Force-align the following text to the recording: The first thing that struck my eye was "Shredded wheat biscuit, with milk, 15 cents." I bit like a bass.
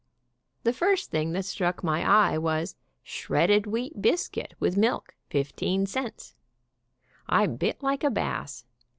The 0.63 0.73
first 0.73 1.11
thing 1.11 1.33
that 1.33 1.45
struck 1.45 1.83
my 1.83 2.01
eye 2.03 2.35
was 2.35 2.75
"Shredded 3.03 3.67
wheat 3.67 4.01
biscuit, 4.01 4.55
with 4.59 4.75
milk, 4.75 5.13
15 5.29 5.85
cents." 5.85 6.33
I 7.29 7.45
bit 7.45 7.83
like 7.83 8.03
a 8.03 8.09
bass. 8.09 8.65